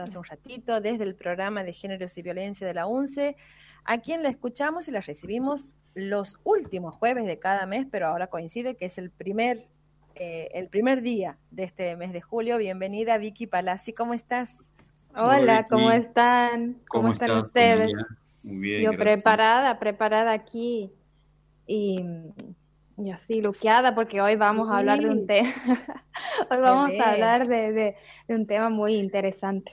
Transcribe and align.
hace 0.00 0.16
un 0.16 0.22
ratito 0.22 0.80
desde 0.80 1.02
el 1.02 1.16
programa 1.16 1.64
de 1.64 1.72
Géneros 1.72 2.16
y 2.16 2.22
Violencia 2.22 2.64
de 2.64 2.72
la 2.72 2.86
UNCE, 2.86 3.36
a 3.84 3.98
quien 3.98 4.22
la 4.22 4.28
escuchamos 4.28 4.86
y 4.86 4.92
la 4.92 5.00
recibimos 5.00 5.72
los 5.92 6.36
últimos 6.44 6.94
jueves 6.94 7.26
de 7.26 7.40
cada 7.40 7.66
mes, 7.66 7.84
pero 7.90 8.06
ahora 8.06 8.28
coincide 8.28 8.76
que 8.76 8.84
es 8.84 8.96
el 8.98 9.10
primer, 9.10 9.66
eh, 10.14 10.50
el 10.54 10.68
primer 10.68 11.02
día 11.02 11.36
de 11.50 11.64
este 11.64 11.96
mes 11.96 12.12
de 12.12 12.20
julio. 12.20 12.58
Bienvenida 12.58 13.18
Vicky 13.18 13.48
Palazzi, 13.48 13.92
¿cómo 13.92 14.14
estás? 14.14 14.70
Hola, 15.16 15.66
¿cómo 15.68 15.90
están? 15.90 16.76
¿Cómo, 16.86 17.10
están 17.10 17.32
ustedes? 17.32 17.92
Muy 18.44 18.56
bien. 18.56 18.82
Yo 18.82 18.96
preparada, 18.96 19.80
preparada 19.80 20.30
aquí 20.30 20.92
y, 21.66 22.04
así 23.12 23.40
luqueada 23.40 23.96
porque 23.96 24.20
hoy 24.20 24.36
vamos 24.36 24.70
a 24.70 24.78
hablar 24.78 25.00
de 25.00 25.08
un 25.08 25.26
tema. 25.26 25.50
hoy 26.50 26.58
vamos 26.58 26.92
a 27.00 27.10
hablar 27.10 27.48
de 27.48 27.96
un 28.28 28.46
tema 28.46 28.68
muy 28.68 28.94
interesante. 28.94 29.72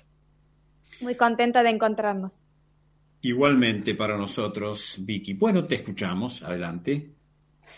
Muy 1.01 1.15
contenta 1.15 1.63
de 1.63 1.69
encontrarnos. 1.69 2.33
Igualmente 3.21 3.95
para 3.95 4.17
nosotros, 4.17 4.97
Vicky. 4.99 5.33
Bueno, 5.33 5.65
te 5.65 5.75
escuchamos. 5.75 6.43
Adelante. 6.43 7.11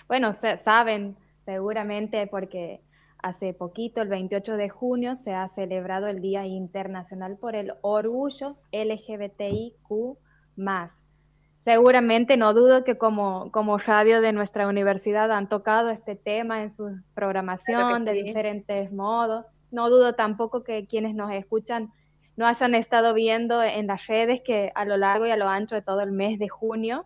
Bueno, 0.07 0.31
saben 0.63 1.15
seguramente 1.45 2.27
porque 2.27 2.81
hace 3.19 3.53
poquito, 3.53 4.01
el 4.01 4.09
28 4.09 4.57
de 4.57 4.69
junio, 4.69 5.15
se 5.15 5.33
ha 5.33 5.47
celebrado 5.49 6.07
el 6.07 6.21
Día 6.21 6.45
Internacional 6.45 7.37
por 7.37 7.55
el 7.55 7.73
Orgullo 7.81 8.57
LGBTIQ. 8.71 10.17
Seguramente 11.63 12.37
no 12.37 12.53
dudo 12.53 12.83
que 12.83 12.97
como, 12.97 13.51
como 13.51 13.77
radio 13.77 14.21
de 14.21 14.31
nuestra 14.31 14.67
universidad 14.67 15.31
han 15.31 15.49
tocado 15.49 15.89
este 15.89 16.15
tema 16.15 16.63
en 16.63 16.73
su 16.73 17.01
programación 17.13 18.05
de 18.05 18.13
diferentes 18.13 18.91
modos. 18.91 19.45
No 19.71 19.89
dudo 19.89 20.15
tampoco 20.15 20.63
que 20.63 20.87
quienes 20.87 21.13
nos 21.13 21.31
escuchan 21.33 21.91
no 22.37 22.45
hayan 22.45 22.75
estado 22.75 23.13
viendo 23.13 23.61
en 23.61 23.87
las 23.87 24.07
redes 24.07 24.41
que 24.45 24.71
a 24.75 24.85
lo 24.85 24.95
largo 24.95 25.25
y 25.25 25.31
a 25.31 25.37
lo 25.37 25.49
ancho 25.49 25.75
de 25.75 25.81
todo 25.81 26.01
el 26.01 26.11
mes 26.11 26.39
de 26.39 26.47
junio 26.47 27.05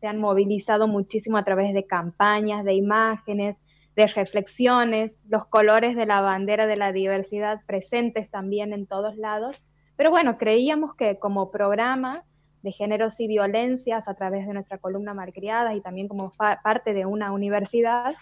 se 0.00 0.06
han 0.06 0.18
movilizado 0.18 0.86
muchísimo 0.86 1.36
a 1.36 1.44
través 1.44 1.74
de 1.74 1.84
campañas, 1.84 2.64
de 2.64 2.74
imágenes, 2.74 3.56
de 3.94 4.06
reflexiones, 4.06 5.16
los 5.28 5.46
colores 5.46 5.96
de 5.96 6.06
la 6.06 6.20
bandera 6.20 6.66
de 6.66 6.76
la 6.76 6.92
diversidad 6.92 7.60
presentes 7.66 8.30
también 8.30 8.72
en 8.72 8.86
todos 8.86 9.16
lados. 9.16 9.56
Pero 9.96 10.10
bueno, 10.10 10.38
creíamos 10.38 10.94
que 10.94 11.18
como 11.18 11.50
programa 11.50 12.24
de 12.62 12.72
géneros 12.72 13.18
y 13.20 13.26
violencias 13.26 14.08
a 14.08 14.14
través 14.14 14.46
de 14.46 14.54
nuestra 14.54 14.78
columna 14.78 15.14
Malcriadas 15.14 15.76
y 15.76 15.80
también 15.80 16.08
como 16.08 16.32
parte 16.62 16.94
de 16.94 17.04
una 17.04 17.32
universidad, 17.32 18.14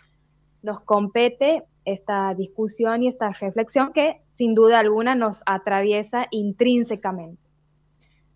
nos 0.63 0.81
compete 0.81 1.65
esta 1.85 2.35
discusión 2.35 3.03
y 3.03 3.09
esta 3.09 3.31
reflexión 3.31 3.93
que 3.93 4.21
sin 4.33 4.55
duda 4.55 4.79
alguna 4.79 5.15
nos 5.15 5.43
atraviesa 5.47 6.27
intrínsecamente. 6.31 7.43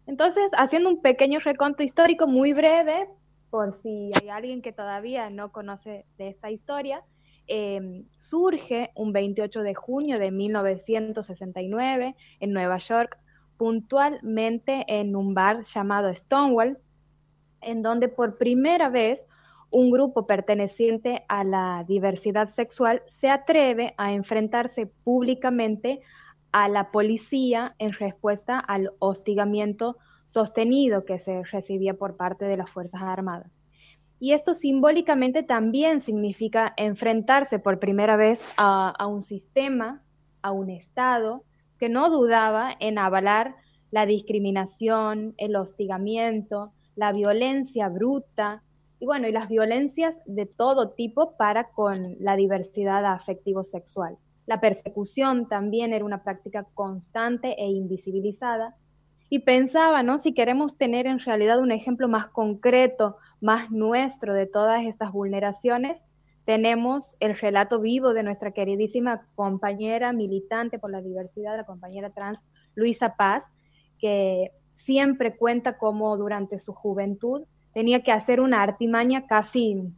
Entonces, 0.07 0.51
haciendo 0.57 0.91
un 0.91 1.01
pequeño 1.01 1.41
reconto 1.41 1.83
histórico 1.83 2.27
muy 2.27 2.53
breve, 2.53 3.09
por 3.51 3.81
si 3.83 4.11
hay 4.21 4.29
alguien 4.29 4.63
que 4.63 4.73
todavía 4.73 5.31
no 5.31 5.53
conoce 5.53 6.05
de 6.19 6.29
esta 6.29 6.51
historia, 6.51 7.03
em, 7.47 8.05
surge 8.19 8.91
un 8.97 9.13
28 9.13 9.63
de 9.63 9.75
junio 9.75 10.19
de 10.19 10.31
1969 10.31 12.17
en 12.41 12.53
Nueva 12.53 12.79
York, 12.79 13.19
puntualmente 13.57 14.85
en 14.89 15.15
un 15.15 15.35
bar 15.35 15.63
llamado 15.63 16.13
Stonewall, 16.13 16.79
en 17.61 17.83
donde 17.83 18.09
por 18.09 18.37
primera 18.37 18.89
vez 18.89 19.25
un 19.75 19.91
grupo 19.91 20.25
perteneciente 20.27 21.25
a 21.29 21.43
la 21.43 21.85
diversidad 21.89 22.49
sexual 22.49 23.03
se 23.07 23.29
atreve 23.29 23.93
a 23.97 24.13
enfrentarse 24.13 24.87
públicamente 24.87 26.01
a 26.53 26.69
la 26.69 26.93
policía 26.93 27.75
en 27.81 27.93
respuesta 27.93 28.61
al 28.61 28.93
hostigamiento 29.01 29.97
sostenido 30.27 31.05
que 31.05 31.19
se 31.19 31.43
recibía 31.43 31.95
por 31.95 32.17
parte 32.17 32.45
de 32.45 32.57
las 32.57 32.71
Fuerzas 32.71 33.03
Armadas. 33.03 33.51
Y 34.21 34.33
esto 34.33 34.55
simbólicamente 34.55 35.43
también 35.43 36.01
significa 36.01 36.73
enfrentarse 36.77 37.59
por 37.59 37.81
primera 37.81 38.17
vez 38.17 38.41
a, 38.57 39.07
un 39.09 39.23
sistema, 39.23 40.03
a 40.41 40.53
un 40.53 40.71
Estado, 40.71 41.43
que 41.81 41.89
no 41.89 42.11
dudaba 42.11 42.71
en 42.79 42.97
avalar 42.97 43.57
la 43.91 44.07
discriminación, 44.07 45.35
el 45.37 45.57
hostigamiento, 45.57 46.73
la 46.95 47.13
violencia 47.13 47.89
bruta, 47.89 48.63
y 49.05 49.07
bueno, 49.07 49.29
y 49.29 49.33
las 49.33 49.51
violencias 49.51 50.17
de 50.25 50.47
todo 50.47 50.93
tipo 50.93 51.37
para 51.37 51.65
con 51.65 52.17
la 52.21 52.37
diversidad 52.37 53.05
afectivo-sexual. 53.05 54.17
La 54.47 54.63
persecución 54.63 55.47
también 55.47 55.93
era 55.93 56.07
una 56.07 56.23
práctica 56.23 56.67
constante 56.73 57.55
e 57.63 57.67
invisibilizada. 57.67 58.75
Y 59.29 59.41
pensaba, 59.41 60.03
¿no? 60.03 60.17
Si 60.17 60.33
queremos 60.33 60.79
tener 60.79 61.07
en 61.07 61.19
realidad 61.19 61.61
un 61.61 61.71
ejemplo 61.71 62.09
más 62.09 62.29
concreto, 62.29 63.19
más 63.43 63.71
nuestro 63.71 64.33
de 64.33 64.47
todas 64.47 64.83
estas 64.85 65.13
vulneraciones, 65.13 66.01
tenemos 66.47 67.15
el 67.21 67.37
relato 67.37 67.81
vivo 67.81 68.15
de 68.15 68.23
nuestra 68.23 68.53
queridísima 68.53 69.27
compañera 69.35 70.15
militante 70.15 70.79
por 70.79 70.93
la 70.93 71.03
diversidad, 71.03 71.59
la 71.59 71.67
compañera 71.67 72.09
trans 72.09 72.39
Luisa 72.75 73.17
Paz, 73.17 73.45
que 73.99 74.51
siempre 74.77 75.37
cuenta 75.37 75.77
cómo 75.77 76.17
durante 76.17 76.59
su 76.59 76.73
juventud 76.73 77.43
tenía 77.75 78.03
que 78.03 78.13
hacer 78.13 78.41
una 78.41 78.63
artimaña 78.63 79.27
casi 79.27 79.93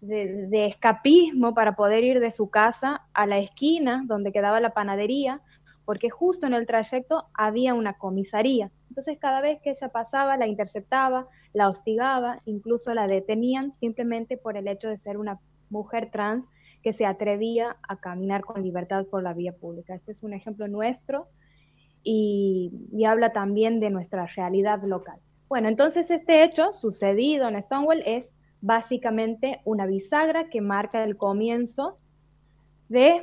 de, 0.00 0.66
escapismo 0.66 1.54
para 1.54 1.76
poder 1.76 2.02
ir 2.02 2.18
de 2.18 2.32
su 2.32 2.50
casa 2.50 3.02
a 3.12 3.26
la 3.26 3.38
esquina 3.38 4.02
donde 4.06 4.32
quedaba 4.32 4.60
la 4.60 4.74
panadería, 4.74 5.40
porque 5.84 6.10
justo 6.10 6.46
en 6.46 6.54
el 6.54 6.66
trayecto 6.66 7.26
había 7.34 7.74
una 7.74 7.98
comisaría. 7.98 8.70
Entonces 8.88 9.18
cada 9.20 9.40
vez 9.40 9.60
que 9.62 9.70
ella 9.70 9.88
pasaba, 9.90 10.36
la 10.36 10.46
interceptaba, 10.46 11.28
la 11.52 11.68
hostigaba, 11.68 12.40
incluso 12.46 12.92
la 12.94 13.06
detenían 13.06 13.70
simplemente 13.72 14.36
por 14.36 14.56
el 14.56 14.66
hecho 14.66 14.88
de 14.88 14.98
ser 14.98 15.18
una 15.18 15.38
mujer 15.70 16.10
trans 16.10 16.44
que 16.82 16.92
se 16.92 17.06
atrevía 17.06 17.76
a 17.86 17.96
caminar 17.96 18.42
con 18.42 18.62
libertad 18.62 19.04
por 19.06 19.22
la 19.22 19.34
vía 19.34 19.52
pública. 19.52 19.94
Este 19.94 20.12
es 20.12 20.22
un 20.22 20.32
ejemplo 20.32 20.66
nuestro 20.66 21.28
y 22.02 22.72
habla 23.06 23.32
también 23.32 23.78
de 23.78 23.90
nuestra 23.90 24.26
realidad 24.26 24.82
local. 24.82 25.20
Bueno, 25.52 25.68
entonces 25.68 26.10
este 26.10 26.44
hecho 26.44 26.72
sucedido 26.72 27.46
en 27.46 27.60
Stonewall 27.60 28.02
es 28.06 28.30
básicamente 28.62 29.60
una 29.66 29.84
bisagra 29.84 30.48
que 30.48 30.62
marca 30.62 31.04
el 31.04 31.18
comienzo 31.18 31.98
de 32.88 33.20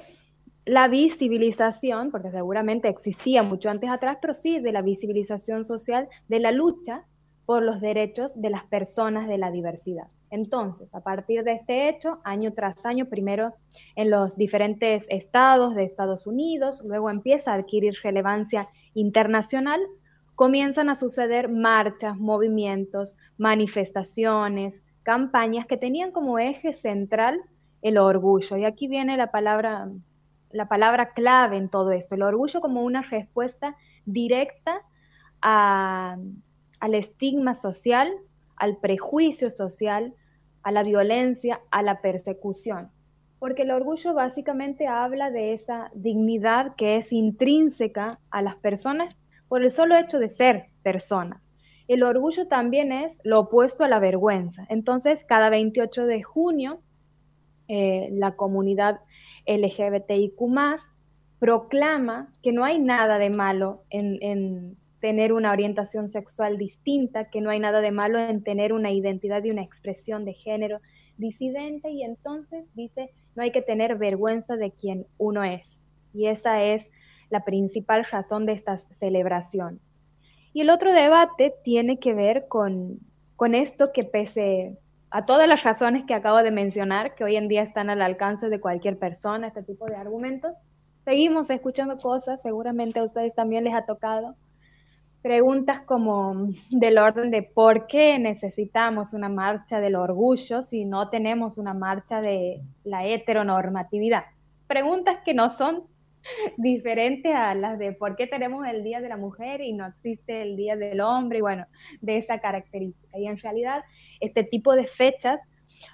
la 0.64 0.88
visibilización, 0.90 2.12
porque 2.12 2.30
seguramente 2.30 2.88
existía 2.88 3.42
mucho 3.42 3.72
antes 3.72 3.90
atrás, 3.90 4.20
pero 4.22 4.36
sí 4.36 4.60
de 4.60 4.72
la 4.72 4.84
visibilización 4.84 5.66
social 5.66 6.08
de 6.28 6.40
la 6.40 6.52
lucha 6.52 7.04
por 7.48 7.64
los 7.64 7.82
derechos 7.82 8.40
de 8.40 8.52
las 8.52 8.64
personas 8.66 9.28
de 9.28 9.40
la 9.40 9.50
diversidad. 9.50 10.06
Entonces, 10.30 10.94
a 10.94 11.02
partir 11.02 11.44
de 11.44 11.54
este 11.54 11.90
hecho, 11.90 12.20
año 12.24 12.54
tras 12.54 12.86
año, 12.86 13.06
primero 13.06 13.56
en 13.96 14.12
los 14.12 14.38
diferentes 14.38 15.04
estados 15.10 15.74
de 15.74 15.84
Estados 15.84 16.28
Unidos, 16.28 16.84
luego 16.86 17.10
empieza 17.10 17.54
a 17.54 17.56
adquirir 17.56 17.96
relevancia 18.04 18.70
internacional 18.94 19.82
comienzan 20.40 20.88
a 20.88 20.96
suceder 20.96 21.50
marchas, 21.50 22.18
movimientos, 22.18 23.14
manifestaciones, 23.38 24.82
campañas 25.04 25.66
que 25.66 25.76
tenían 25.76 26.14
como 26.14 26.40
eje 26.40 26.72
central 26.72 27.42
el 27.82 27.98
orgullo. 27.98 28.56
Y 28.56 28.64
aquí 28.64 28.88
viene 28.88 29.18
la 29.18 29.32
palabra, 29.32 29.90
la 30.52 30.70
palabra 30.70 31.12
clave 31.12 31.58
en 31.58 31.68
todo 31.68 31.92
esto, 31.92 32.16
el 32.16 32.22
orgullo 32.22 32.62
como 32.62 32.84
una 32.84 33.02
respuesta 33.02 33.76
directa 34.06 34.82
al 35.42 36.32
estigma 36.80 37.54
social, 37.54 38.10
al 38.56 38.78
prejuicio 38.78 39.50
social, 39.50 40.14
a 40.64 40.72
la 40.72 40.84
violencia, 40.84 41.60
a 41.70 41.84
la 41.84 42.00
persecución. 42.00 42.90
Porque 43.40 43.64
el 43.64 43.72
orgullo 43.72 44.14
básicamente 44.14 44.88
habla 44.88 45.32
de 45.32 45.52
esa 45.52 45.92
dignidad 45.94 46.76
que 46.78 46.96
es 46.96 47.12
intrínseca 47.12 48.20
a 48.32 48.42
las 48.42 48.56
personas 48.56 49.20
por 49.50 49.64
el 49.64 49.72
solo 49.72 49.98
hecho 49.98 50.20
de 50.20 50.30
ser 50.30 50.68
personas. 50.84 51.42
El 51.88 52.04
orgullo 52.04 52.48
también 52.48 52.92
es 52.92 53.18
lo 53.24 53.40
opuesto 53.40 53.84
a 53.84 53.88
la 53.88 54.00
vergüenza. 54.00 54.66
Entonces, 54.70 55.26
cada 55.26 55.50
28 55.50 56.06
de 56.06 56.22
junio, 56.22 56.80
eh, 57.68 58.10
la 58.12 58.36
comunidad 58.36 59.00
LGBTIQ 59.48 60.40
proclama 61.40 62.32
que 62.44 62.52
no 62.52 62.64
hay 62.64 62.80
nada 62.80 63.18
de 63.18 63.30
malo 63.30 63.84
en, 63.90 64.18
en, 64.22 64.78
tener 65.00 65.34
una 65.34 65.52
orientación 65.52 66.08
sexual 66.08 66.58
distinta, 66.58 67.30
que 67.30 67.42
no 67.42 67.50
hay 67.50 67.60
nada 67.60 67.82
de 67.82 67.92
malo 67.92 68.20
en 68.20 68.44
tener 68.44 68.74
una 68.74 68.92
identidad 68.92 69.44
y 69.44 69.50
una 69.50 69.64
expresión 69.64 70.26
de 70.26 70.34
género 70.34 70.80
disidente 71.18 71.90
y 71.92 72.04
entonces 72.04 72.66
dice, 72.76 73.12
no 73.36 73.44
hay 73.44 73.52
que 73.52 73.62
tener 73.62 73.98
vergüenza 73.98 74.56
de 74.56 74.72
quien 74.72 75.06
uno 75.18 75.44
es. 75.44 75.84
Y 76.14 76.28
esa 76.28 76.64
es 76.64 76.90
la 77.30 77.44
principal 77.44 78.06
razón 78.06 78.46
de 78.46 78.54
esta 78.54 78.78
celebración. 78.78 79.80
Y 80.54 80.62
el 80.62 80.70
otro 80.70 80.94
debate 80.94 81.54
tiene 81.64 82.00
que 82.00 82.14
ver 82.14 82.48
con, 82.48 83.00
con 83.36 83.56
esto 83.56 83.92
que 83.94 84.04
pese 84.04 84.78
a 85.12 85.26
todas 85.26 85.48
las 85.48 85.64
razones 85.64 86.04
que 86.06 86.14
acabo 86.14 86.38
de 86.44 86.52
mencionar, 86.52 87.16
que 87.16 87.24
hoy 87.24 87.36
en 87.36 87.48
día 87.48 87.62
están 87.62 87.90
al 87.90 88.02
alcance 88.02 88.50
de 88.50 88.60
cualquier 88.60 88.98
persona, 88.98 89.48
este 89.48 89.64
tipo 89.64 89.86
de 89.86 89.96
argumentos, 89.96 90.54
seguimos 91.04 91.50
escuchando 91.50 91.98
cosas, 91.98 92.42
seguramente 92.42 93.00
a 93.00 93.04
ustedes 93.04 93.34
también 93.34 93.64
les 93.64 93.74
ha 93.74 93.86
tocado. 93.86 94.36
Preguntas 95.22 95.82
como 95.82 96.48
del 96.70 96.98
orden 96.98 97.32
de 97.32 97.44
por 97.44 97.88
qué 97.88 98.20
necesitamos 98.20 99.14
una 99.14 99.28
marcha 99.28 99.80
del 99.82 99.96
orgullo 99.96 100.62
si 100.62 100.86
no 100.86 101.10
tenemos 101.10 101.58
una 101.58 101.74
marcha 101.74 102.22
de 102.22 102.62
la 102.84 103.06
heteronormatividad. 103.06 104.24
Preguntas 104.68 105.18
que 105.26 105.34
no 105.34 105.52
son 105.52 105.84
diferentes 106.58 107.34
a 107.34 107.56
las 107.56 107.80
de 107.80 107.94
por 107.94 108.16
qué 108.16 108.28
tenemos 108.28 108.66
el 108.68 108.84
Día 108.84 109.02
de 109.02 109.10
la 109.10 109.18
Mujer 109.18 109.62
y 109.62 109.74
no 109.74 109.88
existe 109.88 110.42
el 110.42 110.56
Día 110.56 110.76
del 110.76 111.02
Hombre, 111.02 111.40
y 111.40 111.42
bueno, 111.42 111.66
de 112.02 112.18
esa 112.18 112.40
característica. 112.40 113.18
Y 113.18 113.28
en 113.28 113.38
realidad, 113.38 113.84
este 114.20 114.44
tipo 114.44 114.76
de 114.76 114.86
fechas 114.86 115.40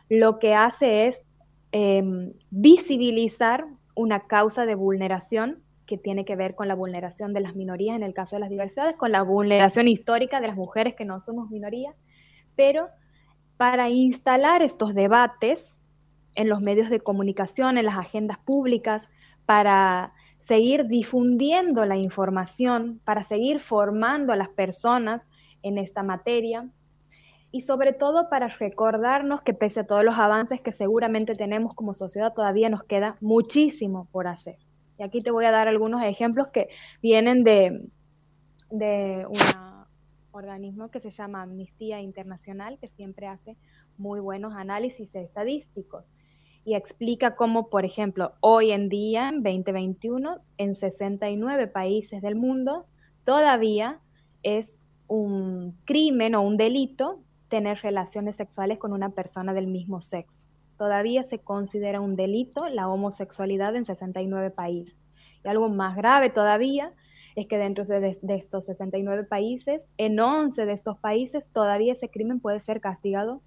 lo 0.10 0.40
que 0.40 0.54
hace 0.54 1.08
es 1.08 1.22
em, 1.72 2.34
visibilizar 2.50 3.66
una 3.96 4.28
causa 4.28 4.66
de 4.66 4.76
vulneración 4.76 5.64
que 5.86 5.98
tiene 5.98 6.26
que 6.26 6.36
ver 6.36 6.56
con 6.56 6.68
la 6.68 6.76
vulneración 6.76 7.34
de 7.34 7.42
las 7.42 7.56
minorías, 7.56 7.96
en 7.96 8.04
el 8.04 8.14
caso 8.14 8.36
de 8.36 8.40
las 8.42 8.50
diversidades, 8.50 8.96
con 8.96 9.12
la 9.12 9.22
vulneración 9.22 9.88
histórica 9.88 10.42
de 10.42 10.48
las 10.48 10.56
mujeres 10.56 10.96
que 10.96 11.06
no 11.06 11.20
somos 11.20 11.50
minoría, 11.52 11.94
pero 12.56 12.88
para 13.58 13.90
instalar 13.90 14.62
estos 14.62 14.96
debates 14.96 15.76
en 16.36 16.50
los 16.50 16.60
medios 16.60 16.90
de 16.90 17.00
comunicación, 17.00 17.78
en 17.78 17.86
las 17.86 17.98
agendas 17.98 18.40
públicas, 18.40 19.04
para 19.46 20.14
seguir 20.46 20.86
difundiendo 20.86 21.86
la 21.86 21.98
información, 21.98 23.02
para 23.04 23.24
seguir 23.24 23.60
formando 23.60 24.32
a 24.32 24.36
las 24.36 24.50
personas 24.50 25.24
en 25.64 25.78
esta 25.78 26.04
materia 26.04 26.70
y 27.52 27.62
sobre 27.62 27.94
todo 27.94 28.30
para 28.30 28.48
recordarnos 28.48 29.42
que 29.42 29.54
pese 29.54 29.80
a 29.80 29.88
todos 29.88 30.04
los 30.04 30.20
avances 30.20 30.62
que 30.62 30.72
seguramente 30.72 31.36
tenemos 31.36 31.74
como 31.74 31.94
sociedad, 31.94 32.34
todavía 32.34 32.70
nos 32.70 32.84
queda 32.84 33.18
muchísimo 33.22 34.08
por 34.12 34.28
hacer. 34.28 34.58
Y 35.00 35.04
aquí 35.04 35.22
te 35.22 35.32
voy 35.32 35.46
a 35.46 35.52
dar 35.52 35.68
algunos 35.68 36.04
ejemplos 36.04 36.50
que 36.50 36.70
vienen 37.02 37.44
de, 37.44 37.82
de 38.70 39.26
un 39.28 39.40
organismo 40.32 40.90
que 40.90 41.00
se 41.00 41.10
llama 41.10 41.42
Amnistía 41.42 42.02
Internacional, 42.02 42.78
que 42.80 42.88
siempre 42.88 43.28
hace 43.28 43.58
muy 43.98 44.20
buenos 44.20 44.54
análisis 44.54 45.14
estadísticos 45.16 46.06
y 46.66 46.74
explica 46.74 47.36
cómo, 47.36 47.70
por 47.70 47.86
ejemplo, 47.86 48.34
hoy 48.40 48.72
en 48.72 48.90
día, 48.90 49.30
en 49.30 49.44
2021, 49.44 50.40
en 50.58 50.74
69 50.74 51.68
países 51.68 52.24
del 52.24 52.36
mundo, 52.36 52.88
todavía 53.24 54.00
es 54.42 54.76
un 55.08 55.78
crimen 55.86 56.34
o 56.34 56.42
un 56.42 56.58
delito 56.58 57.20
tener 57.50 57.78
relaciones 57.84 58.36
sexuales 58.36 58.80
con 58.80 58.94
una 58.94 59.10
persona 59.10 59.54
del 59.54 59.68
mismo 59.68 60.02
sexo. 60.02 60.44
Todavía 60.80 61.22
se 61.22 61.38
considera 61.38 62.02
un 62.02 62.16
delito 62.16 62.68
la 62.68 62.90
homosexualidad 62.90 63.76
en 63.76 63.86
69 63.86 64.50
países. 64.50 64.96
Y 65.44 65.48
algo 65.48 65.70
más 65.70 65.96
grave 65.96 66.32
todavía 66.32 66.92
es 67.36 67.46
que 67.46 67.60
dentro 67.60 67.86
de, 67.86 68.18
estos 68.30 68.66
69 68.66 69.26
países, 69.26 69.84
en 69.98 70.20
11 70.20 70.66
de 70.66 70.74
estos 70.74 70.98
países 70.98 71.48
todavía 71.50 71.92
ese 71.92 72.10
crimen 72.10 72.40
puede 72.40 72.60
ser 72.60 72.82
castigado 72.82 73.42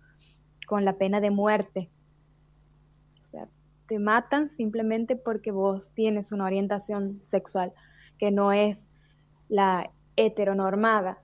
con 0.69 0.85
la 0.85 0.93
pena 0.93 1.21
de 1.21 1.31
muerte 1.31 1.91
sea, 3.29 3.49
te 3.89 3.99
matan 3.99 4.51
simplemente 4.57 5.17
porque 5.17 5.51
vos 5.51 5.91
tienes 5.95 6.33
una 6.33 6.45
orientación 6.45 7.23
sexual 7.27 7.73
que 8.19 8.31
no 8.31 8.53
es 8.53 8.87
la 9.49 9.91
heteronormada. 10.17 11.19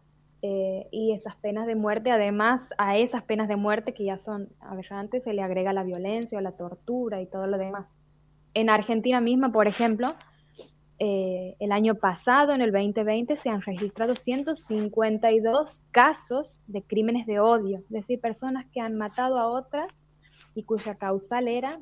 Eh, 0.47 0.89
y 0.91 1.13
esas 1.13 1.37
penas 1.37 1.67
de 1.67 1.75
muerte, 1.75 2.11
además 2.11 2.67
a 2.77 2.99
esas 2.99 3.23
penas 3.23 3.49
de 3.49 3.57
muerte 3.57 3.95
que 3.95 4.05
ya 4.05 4.19
son 4.19 4.51
aberrantes, 4.61 5.25
se 5.25 5.33
le 5.33 5.41
agrega 5.41 5.73
la 5.73 5.85
violencia 5.85 6.37
o 6.37 6.43
la 6.43 6.53
tortura 6.53 7.23
y 7.23 7.27
todo 7.27 7.47
lo 7.47 7.57
demás. 7.57 7.89
En 8.53 8.69
Argentina 8.69 9.23
misma, 9.23 9.53
por 9.53 9.67
ejemplo, 9.67 10.15
eh, 10.99 11.57
el 11.61 11.73
año 11.73 11.95
pasado, 11.95 12.53
en 12.53 12.61
el 12.61 12.73
2020, 12.73 13.37
se 13.37 13.49
han 13.49 13.63
registrado 13.63 14.15
152 14.15 15.81
casos 15.91 16.59
de 16.67 16.83
crímenes 16.83 17.27
de 17.27 17.41
odio, 17.41 17.79
es 17.79 17.89
decir, 17.89 18.21
personas 18.21 18.67
que 18.67 18.81
han 18.81 18.97
matado 18.97 19.39
a 19.39 19.49
otras 19.49 19.89
y 20.55 20.65
cuya 20.65 20.95
causal 20.95 21.49
era 21.49 21.81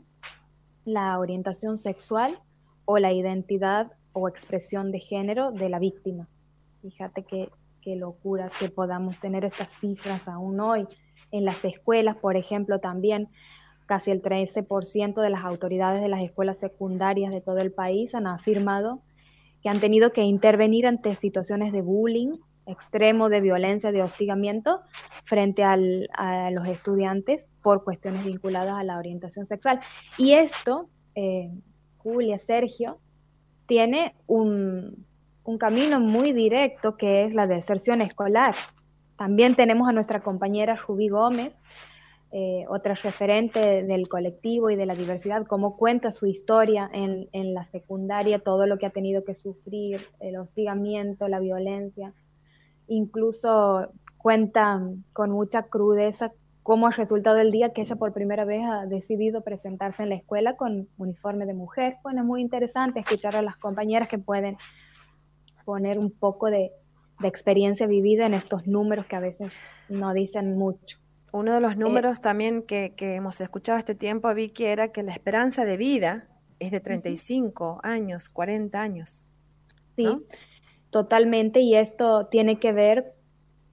la 0.85 1.19
orientación 1.19 1.79
sexual 1.79 2.39
o 2.85 2.99
la 2.99 3.13
identidad 3.13 3.93
o 4.13 4.29
expresión 4.29 4.93
de 4.93 5.01
género 5.01 5.53
de 5.53 5.69
la 5.69 5.79
víctima. 5.79 6.29
Fíjate 6.83 7.25
qué, 7.25 7.51
locura 7.97 8.51
que 8.61 8.69
podamos 8.69 9.19
tener 9.19 9.45
estas 9.45 9.69
cifras 9.81 10.29
aún 10.29 10.61
hoy. 10.61 10.87
En 11.33 11.45
las 11.45 11.65
escuelas, 11.65 12.17
por 12.17 12.37
ejemplo, 12.37 12.79
también 12.79 13.29
casi 13.87 14.11
el 14.13 14.23
13% 14.23 15.21
de 15.21 15.31
las 15.31 15.45
autoridades 15.45 16.01
de 16.01 16.09
las 16.09 16.23
escuelas 16.23 16.59
secundarias 16.59 17.33
de 17.33 17.41
todo 17.41 17.59
el 17.59 17.73
país 17.73 18.15
han 18.15 18.27
afirmado 18.27 19.01
que 19.63 19.69
han 19.69 19.81
tenido 19.81 20.13
que 20.13 20.23
intervenir 20.23 20.87
ante 20.87 21.15
situaciones 21.15 21.73
de 21.73 21.83
bullying 21.83 22.35
extremo, 22.67 23.29
de 23.29 23.41
violencia, 23.41 23.93
de 23.93 24.03
hostigamiento 24.03 24.81
frente 25.25 25.65
a 25.65 25.77
los 25.77 26.67
estudiantes 26.69 27.47
por 27.63 27.85
cuestiones 27.85 28.25
vinculadas 28.25 28.75
a 28.75 28.85
la 28.85 28.99
orientación 28.99 29.45
sexual. 29.47 29.81
Y 30.19 30.35
esto, 30.35 30.89
eh, 31.15 31.51
Julia, 31.99 32.39
Sergio, 32.39 32.99
tiene 33.67 34.15
un, 34.27 35.07
camino 35.59 36.01
muy 36.01 36.33
directo 36.33 36.97
que 36.97 37.25
es 37.25 37.35
la 37.35 37.47
deserción 37.47 38.01
escolar. 38.01 38.55
También 39.17 39.55
tenemos 39.55 39.89
a 39.89 39.93
nuestra 39.93 40.21
compañera 40.21 40.77
Rubí 40.77 41.09
Gómez, 41.09 41.57
eh, 42.33 42.65
otra 42.69 42.95
referente 42.95 43.83
del 43.83 44.09
colectivo 44.09 44.71
y 44.71 44.77
de 44.77 44.87
la 44.87 44.95
diversidad, 44.95 45.47
cómo 45.47 45.77
cuenta 45.77 46.11
su 46.13 46.27
historia 46.27 46.89
en, 46.93 47.29
en 47.33 47.53
la 47.53 47.67
secundaria, 47.67 48.39
todo 48.39 48.67
lo 48.67 48.79
que 48.79 48.87
ha 48.87 48.91
tenido 48.91 49.25
que 49.25 49.35
sufrir, 49.35 50.01
el 50.21 50.39
hostigamiento, 50.39 51.29
la 51.29 51.41
violencia. 51.41 52.15
Incluso 52.89 53.93
cuenta 54.19 54.81
con 55.13 55.31
mucha 55.31 55.65
crudeza 55.65 56.33
cómo 56.63 56.87
ha 56.87 56.91
resultado 56.91 57.39
el 57.39 57.51
día 57.51 57.73
que 57.73 57.81
ella 57.81 57.97
por 57.97 58.13
primera 58.13 58.45
vez 58.45 58.65
ha 58.65 58.87
decidido 58.87 59.43
presentarse 59.43 60.05
en 60.05 60.11
la 60.11 60.15
escuela 60.15 60.57
con 60.57 60.89
uniforme 60.97 61.45
de 61.47 61.55
mujer. 61.55 61.97
Bueno, 62.03 62.21
es 62.21 62.27
muy 62.27 62.41
interesante 62.41 63.01
escuchar 63.01 63.37
a 63.37 63.43
las 63.43 63.57
compañeras 63.57 64.09
que 64.09 64.19
pueden 64.19 64.57
poner 65.65 65.99
un 65.99 66.11
poco 66.11 66.51
de, 66.51 66.73
experiencia 67.25 67.87
vivida 67.87 68.27
en 68.27 68.35
estos 68.35 68.67
números 68.67 69.07
que 69.07 69.15
a 69.15 69.21
veces 69.21 69.53
no 69.89 70.13
dicen 70.13 70.59
mucho. 70.59 70.99
Uno 71.31 71.55
de 71.55 71.61
los 71.61 71.77
números 71.77 72.21
también 72.21 72.63
que, 72.63 72.93
hemos 72.99 73.41
escuchado 73.41 73.79
este 73.79 73.95
tiempo, 73.95 74.35
Vicky, 74.35 74.65
era 74.65 74.91
que 74.91 75.05
la 75.05 75.13
esperanza 75.13 75.65
de 75.65 75.77
vida 75.77 76.27
es 76.59 76.73
de 76.73 76.81
35 76.81 77.79
años, 77.85 78.29
40 78.29 78.81
años. 78.81 79.25
Sí, 79.95 80.09
totalmente, 80.93 81.59
y 81.59 81.75
esto 81.75 82.27
tiene 82.27 82.61
que 82.61 82.73
ver 82.73 83.15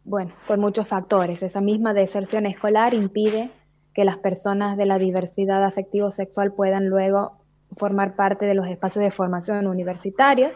bueno, 0.03 0.31
por 0.47 0.57
muchos 0.57 0.88
factores. 0.88 1.43
Esa 1.43 1.61
misma 1.61 1.93
deserción 1.93 2.47
escolar 2.47 2.95
impide 2.95 3.51
que 3.93 4.05
las 4.05 4.17
personas 4.17 4.75
de 4.77 4.88
la 4.88 4.97
diversidad 4.97 5.63
afectivo-sexual 5.63 6.53
puedan 6.53 6.88
luego 6.88 7.33
formar 7.77 8.15
parte 8.15 8.45
de 8.45 8.55
los 8.55 8.67
espacios 8.67 9.03
de 9.03 9.11
formación 9.11 9.67
universitaria 9.67 10.51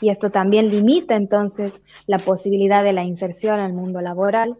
y 0.00 0.08
esto 0.08 0.30
también 0.30 0.68
limita 0.68 1.14
entonces 1.14 1.80
la 2.06 2.18
posibilidad 2.18 2.82
de 2.82 2.92
la 2.92 3.04
inserción 3.04 3.60
al 3.60 3.72
mundo 3.72 4.00
laboral. 4.00 4.56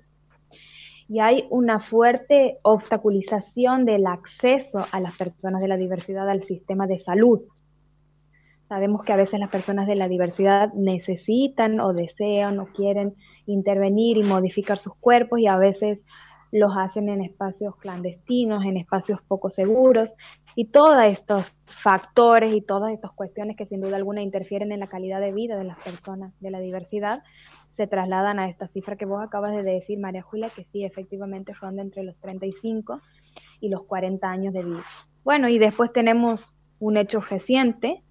Y 1.09 1.19
hay 1.19 1.47
una 1.51 1.81
fuerte 1.81 2.59
obstaculización 2.63 3.85
del 3.85 4.07
acceso 4.07 4.87
a 4.93 5.01
las 5.01 5.19
personas 5.19 5.61
de 5.61 5.69
la 5.69 5.77
diversidad 5.77 6.31
al 6.31 6.45
sistema 6.45 6.87
de 6.87 6.99
salud. 6.99 7.41
Sabemos 8.73 9.05
que 9.05 9.13
a 9.13 9.17
veces 9.17 9.39
las 9.39 9.51
personas 9.51 9.87
de 9.87 9.97
la 9.97 10.09
diversidad 10.09 10.73
necesitan 10.73 11.79
o 11.79 11.93
desean 11.93 12.59
o 12.59 12.69
quieren 12.69 13.15
intervenir 13.45 14.17
y 14.17 14.23
modificar 14.23 14.79
sus 14.79 14.95
cuerpos 14.95 15.41
y 15.41 15.47
a 15.47 15.59
veces 15.59 16.03
los 16.53 16.73
hacen 16.79 17.11
en 17.11 17.21
espacios 17.21 17.77
clandestinos, 17.77 18.65
en 18.65 18.79
espacios 18.79 19.21
poco 19.29 19.51
seguros 19.51 20.15
y 20.57 20.69
todos 20.69 21.05
estos 21.05 21.59
factores 21.67 22.55
y 22.55 22.63
todas 22.63 22.95
estas 22.95 23.11
cuestiones 23.11 23.59
que 23.59 23.67
sin 23.67 23.83
duda 23.83 23.99
alguna 23.99 24.23
interfieren 24.23 24.73
en 24.73 24.81
la 24.81 24.87
calidad 24.87 25.21
de 25.21 25.35
vida 25.35 25.59
de 25.59 25.65
las 25.65 25.79
personas 25.81 26.33
de 26.41 26.51
la 26.51 26.61
diversidad 26.61 27.23
se 27.69 27.87
trasladan 27.87 28.39
a 28.39 28.49
esta 28.49 28.69
cifra 28.69 28.97
que 28.97 29.05
vos 29.05 29.23
acabas 29.23 29.53
de 29.53 29.71
decir, 29.71 29.99
María 29.99 30.23
Julia, 30.23 30.49
que 30.49 30.65
sí, 30.65 30.83
efectivamente 30.83 31.53
ronda 31.53 31.83
entre 31.83 32.05
los 32.05 32.19
35 32.21 33.03
y 33.61 33.69
los 33.69 33.83
40 33.83 34.27
años 34.31 34.55
de 34.55 34.63
vida. 34.63 34.85
Bueno, 35.25 35.51
y 35.51 35.59
después 35.59 35.93
tenemos 35.93 36.55
un 36.79 36.97
hecho 36.97 37.21
reciente 37.21 38.03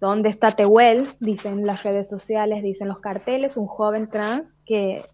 ¿Dónde 0.00 0.28
está 0.28 0.52
Tehuel? 0.52 1.08
Dicen 1.18 1.66
las 1.66 1.82
redes 1.82 2.08
sociales, 2.08 2.62
dicen 2.62 2.88
los 2.88 3.00
carteles, 3.00 3.56
un 3.56 3.66
joven 3.66 4.08
trans 4.08 4.52
que 4.64 5.04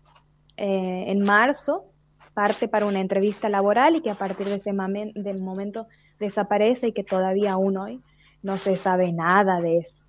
eh, 0.57 1.05
en 1.07 1.21
marzo 1.21 1.87
parte 2.35 2.69
para 2.69 2.87
una 2.87 3.01
entrevista 3.01 3.49
laboral 3.49 3.97
y 3.97 4.03
que 4.03 4.11
a 4.11 4.17
partir 4.17 4.49
de 4.49 4.57
ese 4.57 4.73
del 5.15 5.41
momento 5.41 5.87
desaparece 6.19 6.89
y 6.89 6.93
que 6.93 7.05
todavía 7.05 7.53
aún 7.53 7.77
hoy 7.77 8.03
no 8.43 8.59
se 8.59 8.77
sabe 8.77 9.13
nada 9.13 9.61
de 9.61 9.79
eso. 9.79 10.05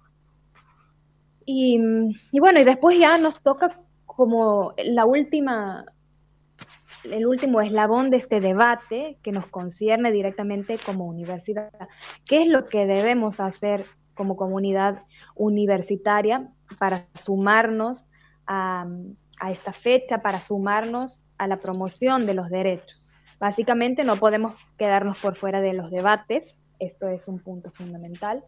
Y, 1.45 1.79
y 2.31 2.39
bueno, 2.39 2.59
y 2.59 2.63
después 2.63 2.97
ya 2.99 3.17
nos 3.17 3.41
toca 3.41 3.79
como 4.05 4.73
la 4.83 5.05
última, 5.05 5.85
el 7.03 7.27
último 7.27 7.61
eslabón 7.61 8.09
de 8.09 8.17
este 8.17 8.39
debate 8.39 9.17
que 9.21 9.31
nos 9.31 9.45
concierne 9.47 10.11
directamente 10.11 10.77
como 10.83 11.05
universidad. 11.05 11.69
¿Qué 12.25 12.41
es 12.41 12.47
lo 12.47 12.65
que 12.67 12.87
debemos 12.87 13.39
hacer 13.39 13.85
como 14.15 14.35
comunidad 14.35 15.03
universitaria 15.35 16.49
para 16.79 17.05
sumarnos 17.13 18.05
a, 18.47 18.87
esta 19.51 19.73
fecha, 19.73 20.21
para 20.21 20.39
sumarnos 20.39 21.23
a 21.37 21.47
la 21.47 21.57
promoción 21.57 22.25
de 22.25 22.33
los 22.33 22.49
derechos. 22.49 23.07
Básicamente 23.39 24.03
no 24.03 24.15
podemos 24.15 24.55
quedarnos 24.77 25.19
por 25.19 25.35
fuera 25.35 25.61
de 25.61 25.73
los 25.73 25.91
debates, 25.91 26.57
esto 26.79 27.07
es 27.07 27.27
un 27.27 27.39
punto 27.39 27.71
fundamental, 27.71 28.43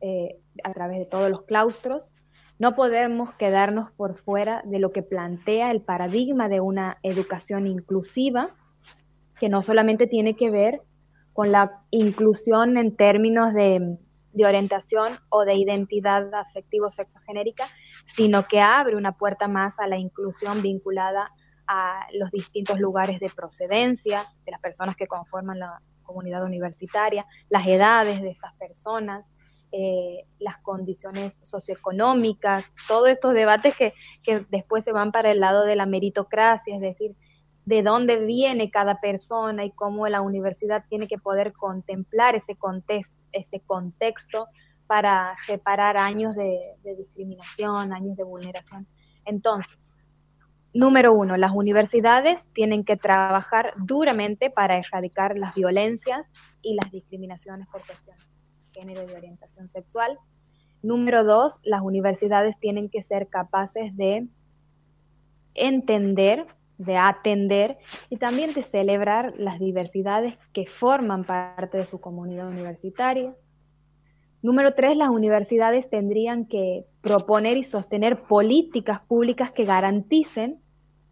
eh, 0.00 0.36
a 0.62 0.72
través 0.72 0.98
de 0.98 1.06
todos 1.06 1.30
los 1.30 1.42
claustros. 1.42 2.10
No 2.58 2.74
podemos 2.74 3.34
quedarnos 3.34 3.90
por 3.92 4.16
fuera 4.18 4.62
de 4.64 4.78
lo 4.78 4.92
que 4.92 5.02
plantea 5.02 5.70
el 5.70 5.80
paradigma 5.80 6.48
de 6.48 6.60
una 6.60 6.98
educación 7.02 7.66
inclusiva, 7.66 8.50
que 9.40 9.48
no 9.48 9.62
solamente 9.62 10.06
tiene 10.06 10.36
que 10.36 10.50
ver 10.50 10.82
con 11.32 11.50
la 11.50 11.82
inclusión 11.90 12.76
en 12.76 12.94
términos 12.94 13.52
de, 13.54 13.98
de 14.34 14.44
orientación 14.44 15.18
o 15.30 15.44
de 15.44 15.54
identidad 15.54 16.32
afectivo 16.34 16.90
sexogenérica, 16.90 17.66
sino 18.04 18.46
que 18.46 18.60
abre 18.60 18.96
una 18.96 19.12
puerta 19.12 19.48
más 19.48 19.78
a 19.78 19.86
la 19.86 19.96
inclusión 19.96 20.60
vinculada 20.60 21.30
a 21.66 22.06
los 22.12 22.30
distintos 22.30 22.78
lugares 22.78 23.20
de 23.20 23.30
procedencia 23.30 24.26
de 24.44 24.52
las 24.52 24.60
personas 24.60 24.96
que 24.96 25.06
conforman 25.06 25.60
la 25.60 25.80
comunidad 26.02 26.44
universitaria, 26.44 27.24
las 27.48 27.66
edades 27.66 28.20
de 28.20 28.30
estas 28.30 28.52
personas, 28.54 29.24
eh, 29.72 30.26
las 30.38 30.58
condiciones 30.58 31.38
socioeconómicas, 31.42 32.64
todos 32.86 33.08
estos 33.08 33.34
debates 33.34 33.74
que, 33.76 33.94
que 34.22 34.44
después 34.50 34.84
se 34.84 34.92
van 34.92 35.10
para 35.10 35.30
el 35.30 35.40
lado 35.40 35.64
de 35.64 35.74
la 35.74 35.86
meritocracia, 35.86 36.74
es 36.74 36.80
decir, 36.80 37.16
de 37.64 37.82
dónde 37.82 38.18
viene 38.24 38.70
cada 38.70 39.00
persona 39.00 39.64
y 39.64 39.70
cómo 39.70 40.06
la 40.08 40.20
universidad 40.20 40.84
tiene 40.88 41.08
que 41.08 41.18
poder 41.18 41.52
contemplar 41.52 42.34
ese, 42.34 42.56
contexto, 42.56 43.16
ese 43.32 43.60
contexto 43.60 44.48
para 44.86 45.34
reparar 45.48 45.96
años 45.96 46.34
de, 46.36 46.60
de 46.82 46.96
discriminación, 46.96 47.92
años 47.92 48.16
de 48.16 48.24
vulneración. 48.24 48.86
Entonces, 49.24 49.78
número 50.74 51.14
uno, 51.14 51.36
las 51.36 51.52
universidades 51.52 52.44
tienen 52.52 52.84
que 52.84 52.96
trabajar 52.96 53.72
duramente 53.78 54.50
para 54.50 54.76
erradicar 54.76 55.38
las 55.38 55.54
violencias 55.54 56.26
y 56.60 56.74
las 56.74 56.90
discriminaciones 56.90 57.66
por 57.68 57.84
cuestiones 57.86 58.34
género 58.74 59.04
y 59.04 59.06
de 59.06 59.16
orientación 59.16 59.68
sexual. 59.68 60.18
Número 60.82 61.24
dos, 61.24 61.58
las 61.62 61.80
universidades 61.80 62.58
tienen 62.58 62.90
que 62.90 63.02
ser 63.02 63.28
capaces 63.28 63.96
de 63.96 64.26
entender, 65.54 66.46
de 66.78 66.96
atender 66.96 67.78
y 68.10 68.16
también 68.16 68.52
de 68.52 68.62
celebrar 68.62 69.34
las 69.38 69.58
diversidades 69.58 70.36
que 70.52 70.66
forman 70.66 71.24
parte 71.24 71.78
de 71.78 71.84
su 71.84 72.00
comunidad 72.00 72.48
universitaria. 72.48 73.34
Número 74.42 74.74
tres, 74.74 74.96
las 74.96 75.08
universidades 75.08 75.88
tendrían 75.88 76.46
que 76.46 76.84
proponer 77.00 77.56
y 77.56 77.64
sostener 77.64 78.24
políticas 78.24 79.00
públicas 79.00 79.50
que 79.52 79.64
garanticen 79.64 80.60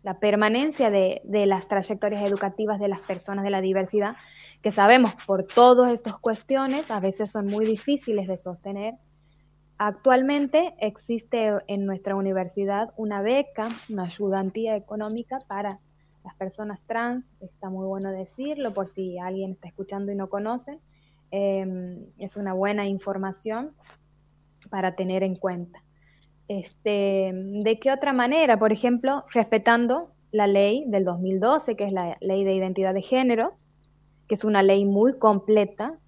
la 0.02 0.18
permanencia 0.18 0.90
de, 0.90 1.22
las 1.24 1.68
trayectorias 1.68 2.28
educativas 2.28 2.80
de 2.80 2.88
las 2.88 3.00
personas 3.00 3.44
de 3.44 3.50
la 3.50 3.60
diversidad 3.60 4.16
que 4.62 4.72
sabemos 4.72 5.14
por 5.26 5.44
todas 5.44 5.92
estas 5.92 6.18
cuestiones 6.18 6.90
a 6.90 7.00
veces 7.00 7.30
son 7.30 7.46
muy 7.46 7.64
difíciles 7.64 8.28
de 8.28 8.36
sostener. 8.36 8.94
Actualmente 9.84 10.74
existe 10.78 11.54
en 11.66 11.86
nuestra 11.86 12.14
universidad 12.14 12.94
una 12.96 13.20
beca, 13.20 13.68
una 13.88 14.04
ayudantía 14.04 14.76
económica 14.76 15.40
para 15.48 15.80
las 16.22 16.36
personas 16.36 16.78
trans, 16.86 17.24
está 17.40 17.68
muy 17.68 17.88
bueno 17.88 18.12
decirlo 18.12 18.72
por 18.72 18.94
si 18.94 19.18
alguien 19.18 19.50
está 19.50 19.66
escuchando 19.66 20.12
y 20.12 20.14
no 20.14 20.28
conoce, 20.28 20.78
eh, 21.32 21.98
es 22.18 22.36
una 22.36 22.52
buena 22.52 22.86
información 22.86 23.72
para 24.70 24.94
tener 24.94 25.24
en 25.24 25.34
cuenta. 25.34 25.82
Este, 26.46 27.32
¿De 27.34 27.80
qué 27.80 27.90
otra 27.90 28.12
manera? 28.12 28.60
Por 28.60 28.70
ejemplo, 28.70 29.24
respetando 29.34 30.12
la 30.30 30.46
ley 30.46 30.84
del 30.86 31.04
2012, 31.04 31.74
que 31.74 31.86
es 31.86 31.92
la 31.92 32.16
ley 32.20 32.44
de 32.44 32.54
identidad 32.54 32.94
de 32.94 33.02
género, 33.02 33.54
que 34.28 34.36
es 34.36 34.44
una 34.44 34.62
ley 34.62 34.84
muy 34.84 35.18
completa 35.18 35.98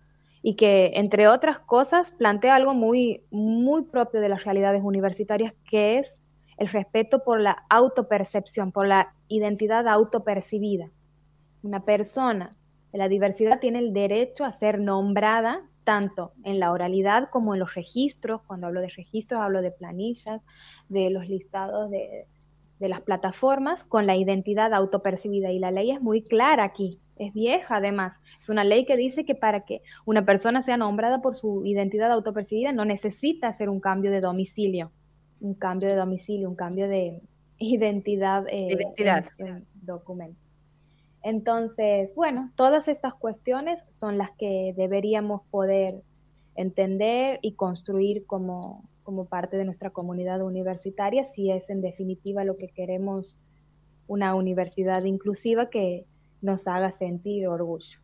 y 0.47 0.57
que, 0.57 0.91
entre 0.97 1.27
otras 1.27 1.59
cosas, 1.59 2.11
plantea 2.11 2.55
algo 2.55 2.75
muy, 2.75 3.23
muy 3.31 3.85
propio 3.85 4.21
de 4.21 4.29
las 4.29 4.45
realidades 4.45 4.83
universitarias, 4.85 5.55
que 5.71 5.97
es 5.97 6.19
el 6.59 6.69
respeto 6.69 7.25
por 7.25 7.41
la 7.41 7.65
autopercepción, 7.71 8.71
por 8.71 8.87
la 8.87 9.15
identidad 9.29 9.89
autopercibida. 9.89 10.91
Una 11.63 11.87
persona 11.87 12.55
de 12.93 12.99
la 12.99 13.09
diversidad 13.09 13.59
tiene 13.59 13.79
el 13.79 13.95
derecho 13.95 14.45
a 14.45 14.53
ser 14.53 14.81
nombrada 14.81 15.63
tanto 15.83 16.33
en 16.45 16.61
la 16.61 16.73
oralidad 16.73 17.31
como 17.31 17.55
en 17.55 17.61
los 17.61 17.75
registros. 17.75 18.43
Cuando 18.47 18.67
hablo 18.67 18.83
de 18.83 18.91
registros, 18.91 19.41
hablo 19.41 19.63
de 19.63 19.71
planillas, 19.71 20.45
de 20.91 21.09
los 21.09 21.27
listados 21.27 21.91
de, 21.91 22.27
de 22.81 22.89
las 22.91 23.01
plataformas, 23.01 23.83
con 23.83 24.07
la 24.07 24.15
identidad 24.15 24.75
autopercibida. 24.75 25.53
Y 25.53 25.59
la 25.59 25.71
ley 25.71 25.91
es 25.91 26.03
muy 26.03 26.21
clara 26.21 26.65
aquí 26.65 27.01
es 27.17 27.33
vieja 27.33 27.77
además. 27.77 28.15
Es 28.39 28.49
una 28.49 28.65
ley 28.65 28.85
que 28.85 28.97
dice 28.97 29.25
que 29.25 29.35
para 29.35 29.61
que 29.61 29.83
una 30.05 30.25
persona 30.25 30.63
sea 30.63 30.77
nombrada 30.77 31.21
por 31.21 31.35
su 31.35 31.65
identidad 31.65 32.11
autopercibida 32.13 32.73
no 32.73 32.85
necesita 32.85 33.49
hacer 33.49 33.69
un 33.69 33.81
cambio 33.81 34.11
de 34.11 34.21
domicilio, 34.21 34.91
un 35.41 35.55
cambio 35.55 35.89
de 35.89 35.97
domicilio, 35.97 36.49
un 36.49 36.57
cambio 36.57 36.89
de 36.89 37.21
identidad, 37.59 38.47
eh, 38.49 38.69
identidad. 38.71 39.25
En 39.39 39.65
documento. 39.75 40.39
Entonces, 41.23 42.15
bueno, 42.15 42.51
todas 42.55 42.87
estas 42.89 43.15
cuestiones 43.15 43.81
son 43.97 44.19
las 44.19 44.31
que 44.33 44.75
deberíamos 44.77 45.43
poder 45.51 46.03
entender 46.55 47.39
y 47.41 47.55
construir 47.55 48.27
como, 48.27 48.85
como 49.03 49.25
parte 49.25 49.57
de 49.57 49.65
nuestra 49.65 49.91
comunidad 49.91 50.43
universitaria, 50.43 51.25
si 51.25 51.51
es 51.51 51.69
en 51.71 51.81
definitiva 51.81 52.45
lo 52.45 52.57
que 52.57 52.69
queremos 52.69 53.39
una 54.07 54.35
universidad 54.35 55.05
inclusiva 55.05 55.71
que, 55.71 56.05
nos 56.45 56.67
haga 56.69 56.91
sentir 56.93 57.49
orgullo. 57.49 58.04